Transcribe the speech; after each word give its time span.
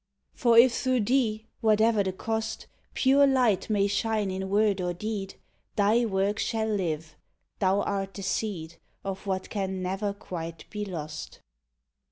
73 0.33 0.33
THEY 0.33 0.41
For 0.41 0.65
if 0.65 0.75
thro' 0.75 0.99
thee, 1.05 1.45
whate'er 1.61 2.03
the 2.05 2.11
cost, 2.11 2.65
Pure 2.95 3.27
light 3.27 3.69
may 3.69 3.85
shine 3.85 4.31
in 4.31 4.49
word 4.49 4.81
or 4.81 4.93
deed, 4.93 5.35
Thy 5.75 6.05
work 6.05 6.39
shall 6.39 6.69
live; 6.69 7.15
thou 7.59 7.81
art 7.81 8.15
the 8.15 8.23
seed 8.23 8.77
Of 9.03 9.27
what 9.27 9.51
can 9.51 9.83
never 9.83 10.11
quite 10.11 10.67
be 10.71 10.85
lost. 10.85 11.41